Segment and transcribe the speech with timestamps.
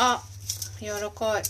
[0.00, 0.22] あ
[0.80, 1.42] 柔らかい。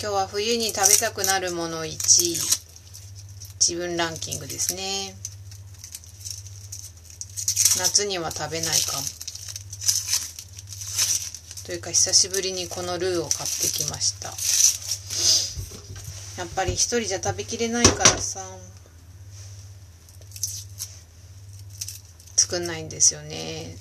[0.00, 2.38] 今日は冬に食べたくなるもの1位。
[3.60, 5.14] 自分ランキングですね。
[7.78, 9.02] 夏には食べないかも。
[11.66, 14.28] というか久しぶりにこのルーを買ってきました。
[16.40, 18.40] やっぱり一人じゃ食べきれないからさ。
[22.46, 23.76] 作んないんですよね。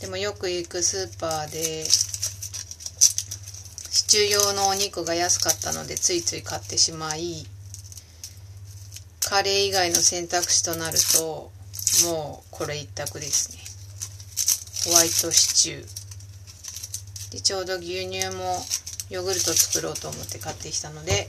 [0.00, 1.94] でもよく行くスーパーでシ
[4.08, 7.46] チュー用のお肉が安かったのでついつい買ってしまい
[9.24, 11.52] カレー以外の選択肢となると
[12.04, 13.58] もうこれ一択ですね。
[14.90, 17.32] ホワイトシチュー。
[17.32, 18.60] でちょうど牛乳も
[19.08, 21.28] ヨーグルト作ろうと思って買ってきたので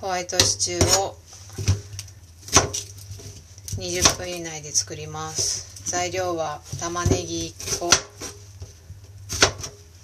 [0.00, 1.18] ホワイトシチューを
[3.84, 5.84] 20分以内で作ります。
[5.84, 7.90] 材料は玉ねぎ1個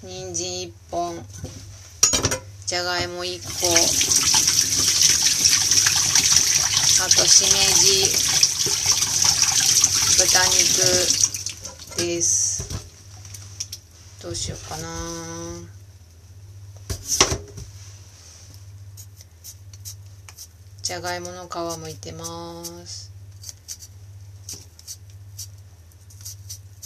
[0.03, 1.25] 人参1本
[2.67, 3.49] じゃがいも1個
[7.03, 8.05] あとしめじ
[10.19, 12.69] 豚肉です。
[14.21, 14.87] どうしようかな。
[20.83, 23.10] じゃがいもの皮むいてます。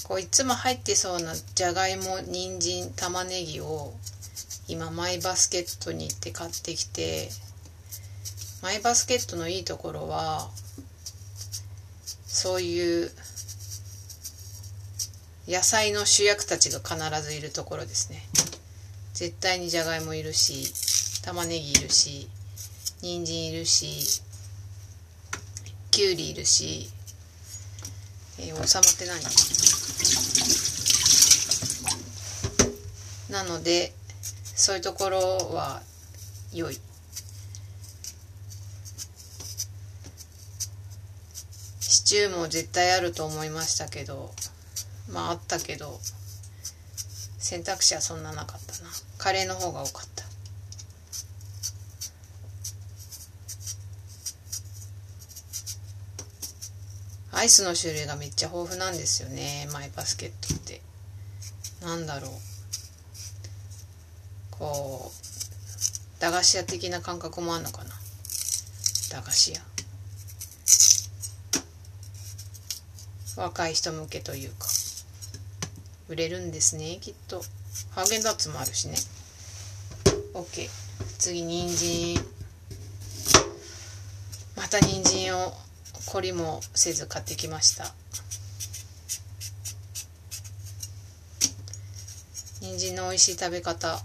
[0.08, 3.92] こういつも入ってそうなじゃがいも人参玉ねぎを
[4.67, 7.30] 今マイバスケットに行って買ってきて
[8.62, 10.47] マイバスケットのいいところは
[12.28, 13.09] そういう
[15.47, 18.23] 野菜の主役たちが必ずいるところですね。
[19.14, 22.28] 絶対にじゃがいもいるし玉ねぎいるし
[23.02, 24.22] 人参いるし
[25.90, 26.90] きゅうりいるし
[28.39, 29.22] えー、おさまって何
[33.29, 33.94] なので
[34.56, 35.19] そういうところ
[35.53, 35.81] は
[36.53, 36.79] 良い。
[41.79, 44.31] シチューも絶対あると思いましたけど
[45.12, 46.00] まああったけど
[47.40, 48.90] 選択肢はそんななかったな。
[49.18, 50.25] カレーの方が多かった。
[57.45, 59.69] イスの種類がめっちゃ豊富なんですよね。
[59.72, 60.81] マイバスケットって。
[61.81, 62.31] なんだろう。
[64.51, 67.91] こう駄菓子屋的な感覚もあんのかな。
[69.11, 69.61] 駄菓子屋。
[73.38, 74.67] 若い人向けというか。
[76.07, 77.41] 売れるんですねきっと。
[77.91, 78.95] ハーゲンダッツもあるしね。
[80.33, 80.69] OK
[81.17, 82.16] 次人参。
[84.56, 85.65] また人参を。
[86.16, 87.94] 懲りもせず買ってきました。
[92.62, 94.00] 人参の美味しい食べ方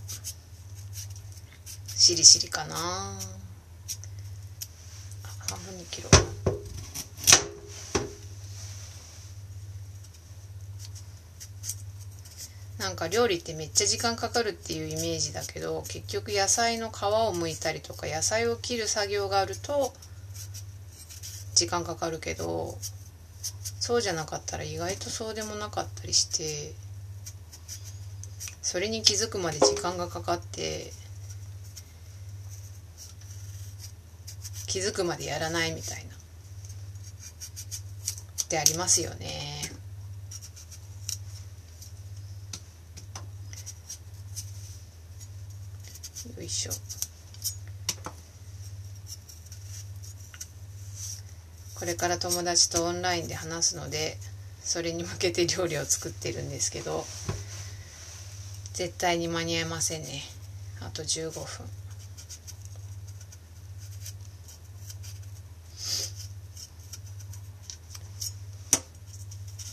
[1.87, 2.75] しりしりかな。
[5.49, 6.13] 半分に切ろう。
[12.83, 19.93] なんか料理ってめっちゃ時間かかるっていうイメージだけど結局野菜の皮を剥いたりとか野菜を切る作業があると
[21.61, 22.79] 時間かかるけど
[23.81, 26.73] そうじゃなかったら意外とそうでもなかったりして
[28.63, 30.91] それに気づくまで時間がかかって
[34.67, 36.15] 気づくまでやらないみたいな。
[38.45, 39.61] ってありますよね。
[46.39, 47.00] よいしょ。
[51.81, 54.19] これから友達とオンラインで話すので
[54.63, 57.07] それに向けて料理を作ってるんですけど
[58.75, 60.23] 絶対に間に合いませんね。
[60.81, 61.67] あと15分。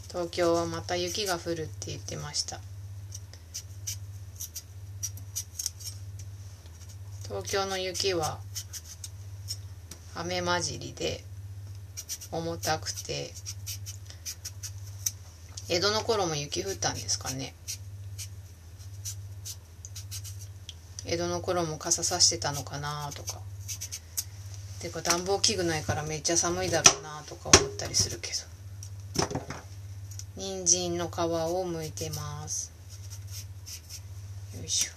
[0.10, 2.60] 東京はまた雪が降るって言ってました。
[7.28, 8.40] 東京の雪は
[10.16, 11.27] 雨混じりで
[12.32, 13.34] 重たくて。
[15.70, 17.54] 江戸の頃も雪降ったんですかね。
[21.06, 23.40] 江戸の頃も傘さしてたのかなとか。
[24.80, 28.38] てか暖房器具ないからめっちゃ寒いだろうなとか思ったりするけど。
[30.38, 32.72] 人参の皮を剥いてます。
[34.58, 34.92] よいしょ。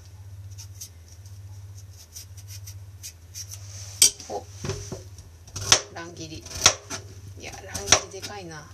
[4.35, 4.45] お。
[5.95, 6.45] 乱切り。
[8.41, 8.67] いな。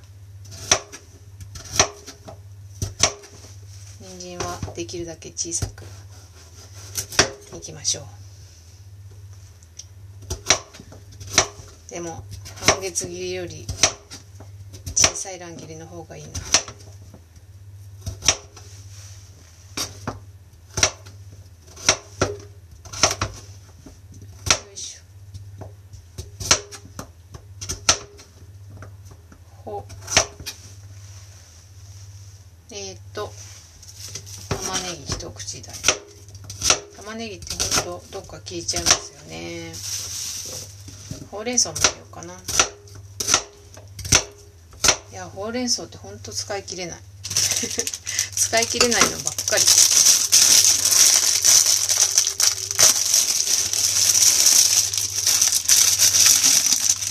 [4.00, 5.84] 人参はできるだけ小さく
[7.56, 8.04] いきましょう。
[11.90, 12.24] でも
[12.66, 13.66] 半月切りより
[14.94, 16.34] 小さい乱切りの方がいいなよ
[24.74, 25.00] いしょ
[29.66, 29.84] ほ
[32.70, 33.32] えっ、と
[34.48, 35.74] 玉ねぎ一口大。
[36.96, 37.46] 玉ねぎって
[37.84, 39.72] ほんとどっか効いちゃいますよね。
[41.32, 42.34] ほうれん草も入れようかな。
[42.34, 42.36] い
[45.12, 47.00] やほうれん草ってほんと使い切れない。
[47.26, 49.64] 使い切れないのばっかり。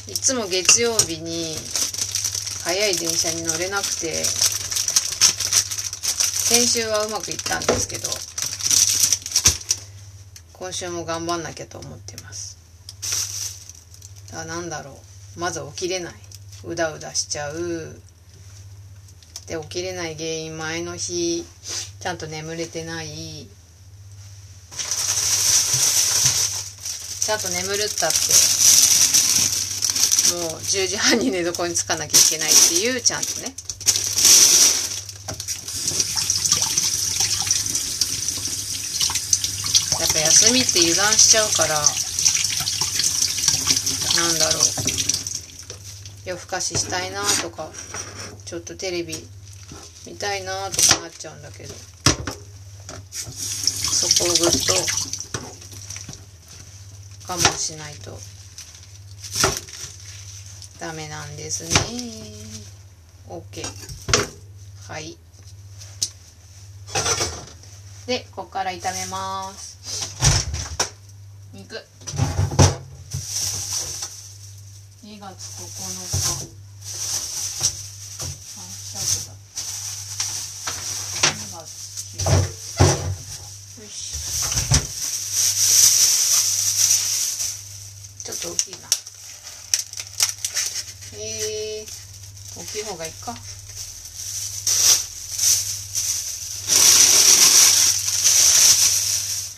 [0.08, 1.58] いつも月曜日に
[2.66, 4.12] 早い電車に乗れなくて
[6.48, 8.10] 先週はうまくいったんですけど
[10.54, 12.58] 今週も頑張んなきゃと思ってます。
[14.32, 14.98] だなんだろ
[15.38, 15.40] う。
[15.40, 16.14] まず起きれない。
[16.64, 18.00] うだうだしちゃう。
[19.46, 21.46] で起きれない原因前の日
[22.00, 23.08] ちゃんと眠れてない。
[27.20, 28.75] ちゃんと眠るったって。
[30.36, 33.56] もう10時半に寝床につかなきゃいけないっていうちゃんとね。
[40.00, 41.76] やっぱ休みって油断しちゃうから
[44.16, 44.64] なんだろう。
[46.26, 47.72] 夜更かししたいなとか
[48.46, 49.16] ちょっとテレビ
[50.06, 51.74] 見たいなとかなっちゃうんだけど。
[53.12, 54.74] そこをぐっと
[57.28, 58.20] 我慢しないと。
[60.86, 61.70] ダメなんですね。
[63.28, 63.64] OK
[64.88, 65.18] はい。
[68.06, 69.80] でここから炒めます。
[71.54, 71.74] 肉。
[75.04, 75.66] 2月9
[75.98, 76.54] 日。
[78.60, 78.62] あ
[78.94, 79.34] 100だ
[81.34, 81.66] 2月
[82.20, 83.96] 9よし。
[88.24, 88.88] ちょっと大きいな
[91.18, 93.36] えー、大きい方がいいか。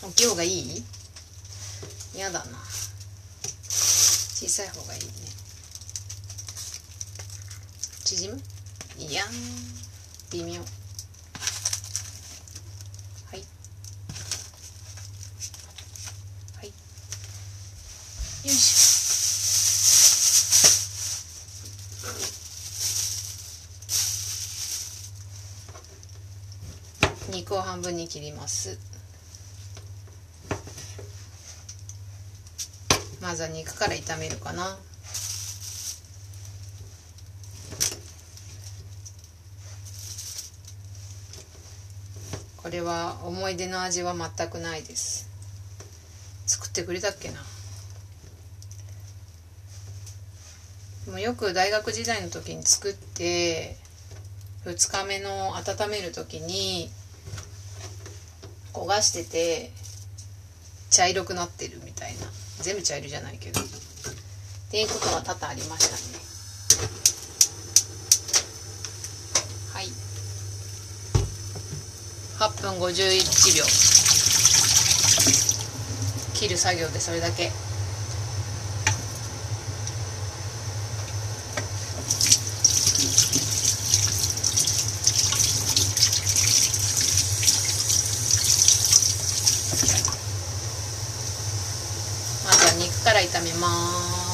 [0.02, 0.84] 大きい方がいい？
[2.14, 2.58] 嫌だな。
[3.70, 5.08] 小さい方がいいね。
[8.04, 8.40] 縮む？
[8.96, 9.28] いやん。
[10.30, 10.60] 微妙は
[13.36, 13.42] い
[16.56, 16.72] はいよ
[18.44, 28.78] いしょ肉を半分に切ります。
[33.20, 34.78] まずは肉から炒めるかな。
[42.56, 45.28] これは思い出の味は全くないです。
[46.46, 47.44] 作ってくれたっけな。
[51.08, 53.76] もうよく大学時代の時に作って
[54.64, 56.90] 2日目の温める時に
[58.78, 59.72] 焦がしてて
[60.90, 62.26] 茶色くなってるみたいな。
[62.60, 63.60] 全部茶色じゃないけど。
[63.60, 63.64] っ
[64.70, 66.18] ていうことは多々ありましたね。
[69.74, 69.86] はい。
[72.38, 73.64] 8分51秒。
[76.34, 77.50] 切る作業でそれだけ。
[92.44, 93.68] まずは肉から炒めま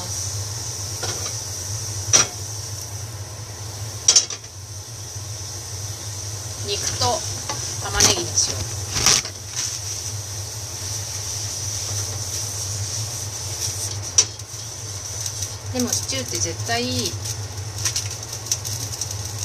[0.07, 0.25] す
[6.67, 7.19] 肉と
[7.83, 8.59] 玉ねぎにしよう。
[15.77, 16.83] でもシチューって絶対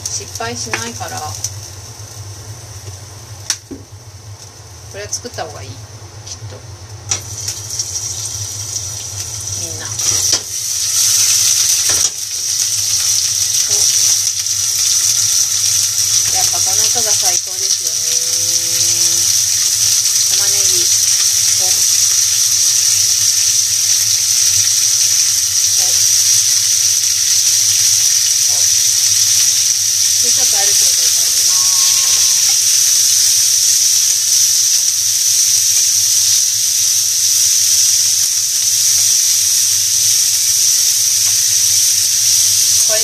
[0.09, 1.21] 失敗しないから。
[1.21, 1.27] こ
[4.97, 5.90] れは作った方がいい。
[6.39, 6.80] き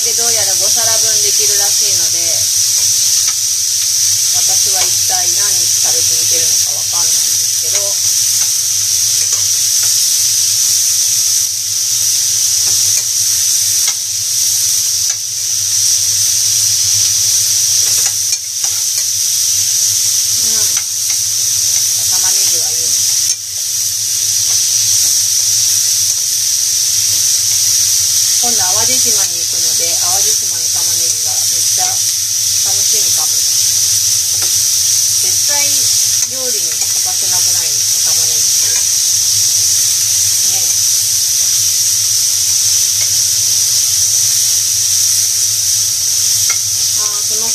[0.06, 2.25] でどうやら5皿分できるらしいので。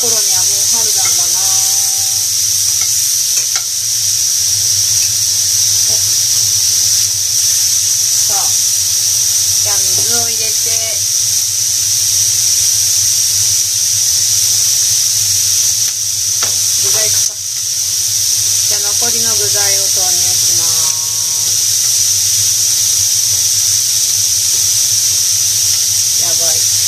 [0.02, 1.38] ああその頃にはもう春なんだな
[8.18, 8.50] さあ
[9.62, 10.50] じゃあ水を入れて
[16.82, 17.38] 具材か
[18.66, 21.12] じゃあ残りの具材を投入します
[26.22, 26.82] やばい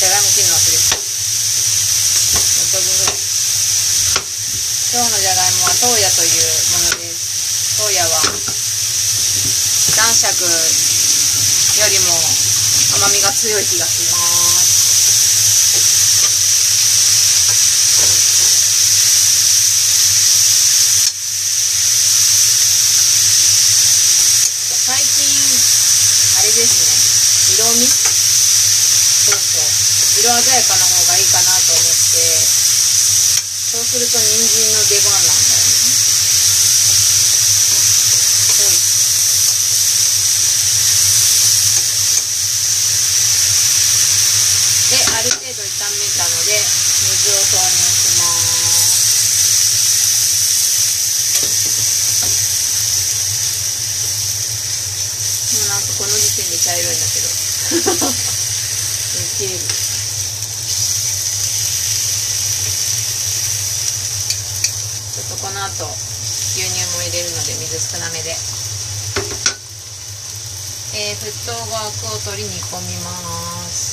[0.00, 3.20] じゃがいも切るの忘れてた6個分ぐらい
[4.96, 6.44] 今日のじゃがいもはトーヤという
[6.76, 8.10] ものですトーヤは
[9.96, 12.12] 男爵よりも
[13.00, 14.80] 甘みが強い気がします
[24.80, 25.22] 最近
[26.40, 29.64] あれですね色味そうそう
[30.20, 32.70] 色鮮やかな方がいいかなと思って
[33.70, 35.70] そうすると人参の出番なんだよね
[38.58, 38.74] ほい
[44.90, 48.98] である程度炒めたので水を投入します
[55.54, 57.30] もうなんかこの時点で茶色いんだけど。
[57.70, 68.34] ウケるちょっとこの後牛乳も入れるので水少なめで。
[70.92, 73.10] えー、沸騰後アクを取り煮込みま
[73.70, 73.89] す。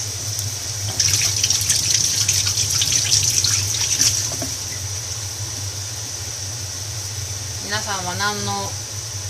[7.78, 8.58] 皆さんは何の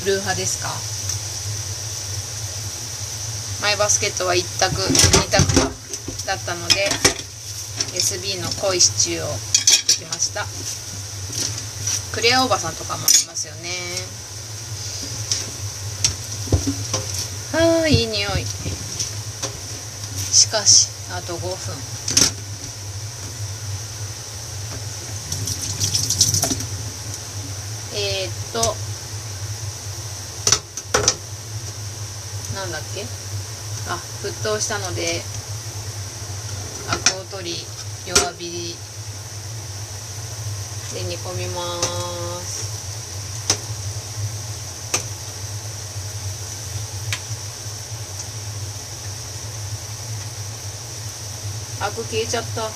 [0.07, 0.71] ルー派ですか？
[3.59, 4.87] マイバスケットは1択2
[5.27, 5.43] 択
[6.25, 6.87] だったので
[7.91, 10.47] SB の濃いシチューを作ってきました。
[12.15, 13.67] クレアおばさんとかもありますよね。
[17.51, 18.45] はあいい匂い。
[20.31, 21.96] しかしあと5分。
[27.99, 28.59] えー、っと
[32.55, 33.01] なんだっけ？
[33.89, 35.23] あ沸騰したので
[36.89, 37.55] アクを取り
[38.05, 38.75] 弱火
[40.93, 41.81] で煮込みま
[42.41, 42.67] す。
[51.79, 52.69] アク消えちゃった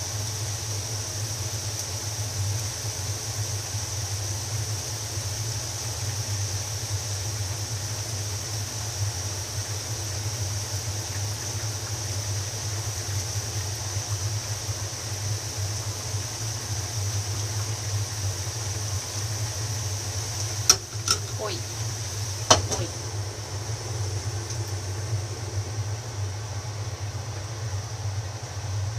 [21.39, 22.87] ほいほい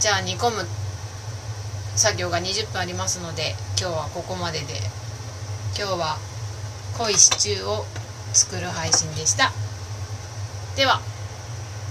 [0.00, 0.66] じゃあ煮込む
[1.96, 5.02] 作業が20分ありますので今日はここまでで。
[5.74, 6.18] 今日は
[6.98, 7.86] 濃いシチューを
[8.34, 9.50] 作る配信でした。
[10.76, 11.11] では。